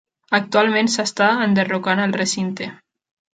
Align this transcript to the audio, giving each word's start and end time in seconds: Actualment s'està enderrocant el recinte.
Actualment 0.37 0.89
s'està 0.93 1.27
enderrocant 1.49 2.03
el 2.07 2.17
recinte. 2.23 2.71